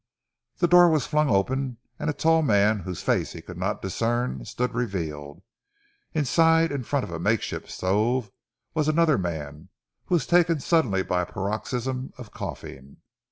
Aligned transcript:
The 0.57 0.67
door 0.67 0.89
was 0.89 1.05
flung 1.05 1.29
open, 1.29 1.77
and 1.99 2.09
a 2.09 2.13
tall 2.13 2.41
man 2.41 2.79
whose 2.79 3.03
face 3.03 3.33
he 3.33 3.41
could 3.43 3.59
not 3.59 3.83
discern 3.83 4.43
stood 4.45 4.73
revealed. 4.73 5.43
Inside 6.15 6.71
in 6.71 6.81
front 6.81 7.03
of 7.03 7.11
a 7.11 7.19
makeshift 7.19 7.69
stove 7.69 8.31
was 8.73 8.87
another 8.87 9.19
man, 9.19 9.69
who 10.05 10.15
was 10.15 10.25
taken 10.25 10.59
suddenly 10.59 11.03
by 11.03 11.21
a 11.21 11.27
paroxysm 11.27 12.13
of 12.17 12.31
coughing. 12.31 12.97